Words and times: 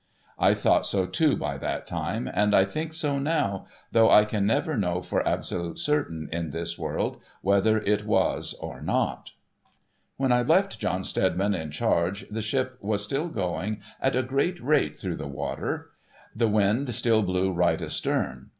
I 0.39 0.55
thought 0.55 0.87
so 0.87 1.05
too 1.05 1.37
by 1.37 1.59
that 1.59 1.85
time, 1.85 2.27
and 2.33 2.55
I 2.55 2.65
think 2.65 2.91
so 2.95 3.19
now, 3.19 3.67
though 3.91 4.09
I 4.09 4.25
can 4.25 4.47
never 4.47 4.75
know 4.75 5.03
for 5.03 5.21
absolute 5.27 5.77
certain 5.77 6.27
in 6.31 6.49
this 6.49 6.75
world, 6.75 7.21
whether 7.43 7.77
it 7.77 8.03
was 8.03 8.55
or 8.55 8.81
not. 8.81 9.33
When 10.17 10.31
I 10.31 10.41
left 10.41 10.79
John 10.79 11.03
Steadiman 11.03 11.53
in 11.53 11.69
charge, 11.69 12.27
the 12.29 12.41
ship 12.41 12.79
was 12.81 13.03
still 13.03 13.27
going 13.29 13.79
at 14.01 14.15
a 14.15 14.23
great 14.23 14.59
rate 14.59 14.95
through 14.95 15.17
the 15.17 15.27
water. 15.27 15.91
The 16.35 16.47
wind 16.47 16.91
still 16.95 17.21
blew 17.21 17.53
right 17.53 17.79
astern. 17.79 18.49